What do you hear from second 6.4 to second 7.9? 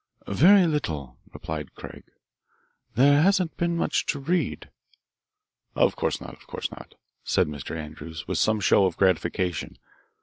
course not," said Mr.